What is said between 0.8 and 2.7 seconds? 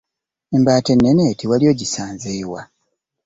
ennene eti wali ogisanze wa?